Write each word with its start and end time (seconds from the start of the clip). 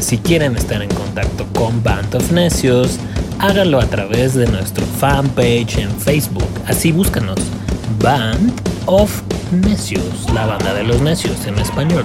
Si 0.00 0.18
quieren 0.18 0.56
estar 0.56 0.82
en 0.82 0.88
contacto 0.88 1.46
con 1.54 1.80
Band 1.84 2.12
of 2.16 2.32
Necios, 2.32 2.98
háganlo 3.38 3.78
a 3.78 3.86
través 3.86 4.34
de 4.34 4.48
nuestro 4.48 4.84
fanpage 4.84 5.78
en 5.78 5.90
Facebook. 5.92 6.48
Así 6.66 6.90
búscanos. 6.90 7.38
Band 8.02 8.52
of 8.86 9.22
Necios, 9.52 10.28
la 10.34 10.44
banda 10.44 10.74
de 10.74 10.82
los 10.82 11.00
necios 11.02 11.46
en 11.46 11.56
español. 11.58 12.04